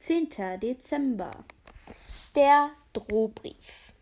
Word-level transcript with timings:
10. 0.00 0.30
Dezember. 0.58 1.30
Der 2.34 2.70
Drohbrief. 2.94 3.92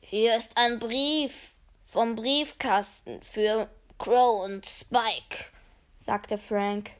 Hier 0.00 0.36
ist 0.36 0.56
ein 0.56 0.78
Brief 0.78 1.32
vom 1.84 2.14
Briefkasten 2.14 3.20
für 3.22 3.68
Crow 3.98 4.44
und 4.44 4.66
Spike, 4.66 5.46
sagte 5.98 6.38
Frank. 6.38 6.92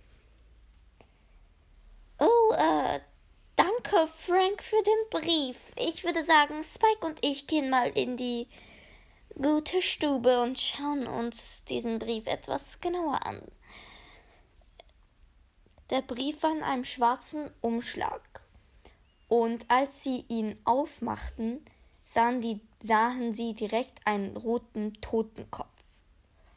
Oh, 2.18 2.52
äh, 2.54 2.98
danke, 3.54 4.08
Frank, 4.26 4.60
für 4.64 4.82
den 4.82 5.22
Brief. 5.22 5.56
Ich 5.76 6.02
würde 6.02 6.24
sagen, 6.24 6.64
Spike 6.64 7.06
und 7.06 7.24
ich 7.24 7.46
gehen 7.46 7.70
mal 7.70 7.90
in 7.90 8.16
die 8.16 8.48
gute 9.40 9.82
Stube 9.82 10.42
und 10.42 10.58
schauen 10.58 11.06
uns 11.06 11.64
diesen 11.64 12.00
Brief 12.00 12.26
etwas 12.26 12.80
genauer 12.80 13.24
an. 13.24 13.40
Der 15.90 16.02
Brief 16.02 16.42
war 16.42 16.52
in 16.52 16.62
einem 16.62 16.84
schwarzen 16.84 17.50
Umschlag. 17.60 18.42
Und 19.28 19.70
als 19.70 20.02
sie 20.02 20.24
ihn 20.28 20.60
aufmachten, 20.64 21.64
sahen, 22.04 22.40
die, 22.40 22.60
sahen 22.82 23.34
sie 23.34 23.54
direkt 23.54 24.06
einen 24.06 24.36
roten 24.36 25.00
Totenkopf. 25.00 25.68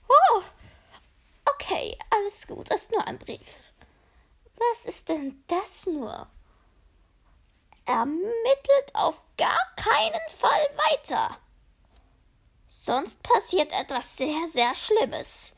Oh, 0.07 0.41
okay, 1.45 1.97
alles 2.09 2.47
gut, 2.47 2.69
das 2.69 2.81
ist 2.81 2.91
nur 2.91 3.05
ein 3.07 3.19
Brief. 3.19 3.73
Was 4.57 4.85
ist 4.85 5.09
denn 5.09 5.43
das 5.47 5.85
nur? 5.85 6.27
Ermittelt 7.85 8.93
auf 8.93 9.21
gar 9.37 9.59
keinen 9.75 10.29
Fall 10.29 10.67
weiter. 10.91 11.37
Sonst 12.67 13.21
passiert 13.23 13.73
etwas 13.73 14.17
sehr, 14.17 14.47
sehr 14.47 14.73
Schlimmes. 14.75 15.53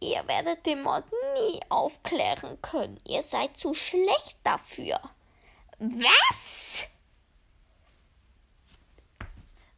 Ihr 0.00 0.26
werdet 0.28 0.64
den 0.64 0.82
Mord 0.82 1.04
nie 1.34 1.60
aufklären 1.68 2.60
können. 2.62 3.00
Ihr 3.04 3.22
seid 3.22 3.56
zu 3.56 3.74
schlecht 3.74 4.38
dafür. 4.44 5.00
Was? 5.78 6.86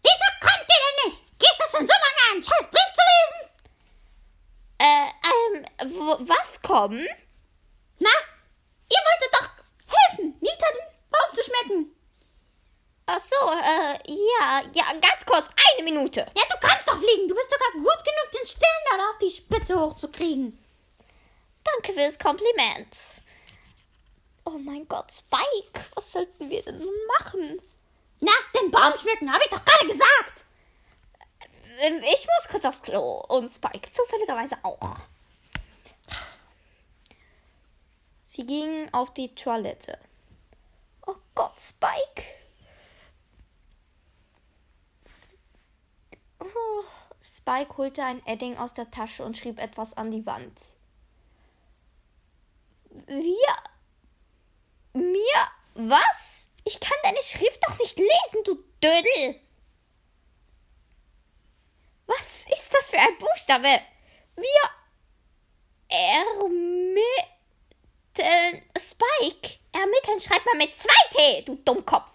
Wieso 0.02 0.28
kommt 0.40 0.66
ihr 0.68 0.76
denn 0.76 1.10
nicht? 1.10 1.38
Geht 1.38 1.60
es 1.64 1.72
denn 1.72 1.86
so 1.86 1.92
lange, 1.92 2.32
einen 2.32 2.42
scheiß 2.42 2.66
Brief 2.70 2.92
zu 2.94 3.02
lesen? 3.10 3.40
Äh, 4.78 5.08
ähm, 5.28 6.28
was 6.28 6.60
kommen? 6.62 7.06
Na, 7.98 8.10
ihr 8.88 8.98
wolltet 8.98 9.34
doch 9.34 9.50
helfen, 9.86 10.34
Nita 10.40 10.66
den 10.72 10.86
Baum 11.10 11.34
zu 11.34 11.42
schmecken. 11.42 11.96
Ach 13.06 13.20
so, 13.20 13.36
äh, 13.36 13.69
ja, 14.10 14.62
ja, 14.72 14.92
ganz 15.00 15.24
kurz, 15.24 15.46
eine 15.72 15.84
Minute. 15.84 16.20
Ja, 16.20 16.42
du 16.50 16.56
kannst 16.60 16.88
doch 16.88 16.98
fliegen. 16.98 17.28
Du 17.28 17.34
bist 17.34 17.50
sogar 17.50 17.72
gut 17.72 18.04
genug, 18.04 18.32
den 18.34 18.46
Stern 18.46 18.70
da 18.88 19.10
auf 19.10 19.18
die 19.18 19.30
Spitze 19.30 19.78
hochzukriegen. 19.78 20.58
Danke 21.62 21.92
fürs 21.92 22.18
Kompliment. 22.18 22.96
Oh 24.44 24.58
mein 24.58 24.88
Gott, 24.88 25.12
Spike, 25.12 25.84
was 25.94 26.12
sollten 26.12 26.50
wir 26.50 26.62
denn 26.62 26.78
nun 26.78 26.94
machen? 27.18 27.60
Na, 28.20 28.32
den 28.58 28.70
Baum 28.70 28.96
schmücken, 28.98 29.32
habe 29.32 29.44
ich 29.44 29.50
doch 29.50 29.64
gerade 29.64 29.86
gesagt. 29.86 30.44
Ähm, 31.78 32.02
ich 32.02 32.26
muss 32.26 32.48
kurz 32.50 32.64
aufs 32.64 32.82
Klo 32.82 33.20
und 33.28 33.50
Spike 33.52 33.90
zufälligerweise 33.90 34.56
auch. 34.62 34.96
Sie 38.24 38.46
gingen 38.46 38.92
auf 38.92 39.14
die 39.14 39.34
Toilette. 39.34 39.98
Oh 41.06 41.16
Gott, 41.34 41.58
Spike. 41.58 42.24
Oh, 46.38 46.84
Spike 47.50 47.76
holte 47.78 48.04
ein 48.04 48.24
Edding 48.26 48.56
aus 48.58 48.74
der 48.74 48.92
Tasche 48.92 49.24
und 49.24 49.36
schrieb 49.36 49.58
etwas 49.58 49.96
an 49.96 50.12
die 50.12 50.24
Wand. 50.24 50.56
Wir? 53.06 53.56
Mir? 54.92 55.48
Was? 55.74 56.46
Ich 56.64 56.78
kann 56.78 56.96
deine 57.02 57.22
Schrift 57.22 57.60
doch 57.66 57.76
nicht 57.78 57.98
lesen, 57.98 58.44
du 58.44 58.54
Dödel. 58.80 59.40
Was 62.06 62.44
ist 62.56 62.72
das 62.72 62.90
für 62.90 62.98
ein 62.98 63.18
Buchstabe? 63.18 63.80
Wir 64.36 64.70
ermitteln. 65.88 67.02
Spike. 68.78 69.58
Ermitteln 69.72 70.20
schreibt 70.20 70.46
man 70.46 70.58
mit 70.58 70.76
zwei 70.76 70.92
T, 71.12 71.42
du 71.42 71.56
Dummkopf. 71.56 72.09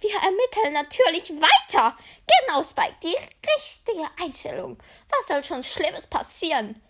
Wir 0.00 0.14
ermitteln 0.14 0.72
natürlich 0.72 1.30
weiter. 1.30 1.96
Genau, 2.26 2.62
Spike, 2.62 2.96
die 3.02 3.16
richtige 3.46 4.08
Einstellung. 4.18 4.78
Was 5.10 5.26
soll 5.28 5.44
schon 5.44 5.62
Schlimmes 5.62 6.06
passieren? 6.06 6.80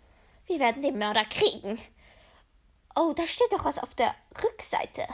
Wir 0.47 0.61
werden 0.61 0.83
den 0.83 0.99
Mörder 0.99 1.25
kriegen. 1.25 1.81
Oh, 2.95 3.13
da 3.13 3.27
steht 3.27 3.53
doch 3.53 3.65
was 3.65 3.79
auf 3.79 3.95
der 3.95 4.15
Rückseite. 4.43 5.07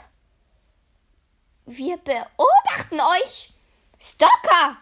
Wir 1.65 1.97
beobachten 1.97 3.01
euch. 3.01 3.53
Stalker! 3.99 4.77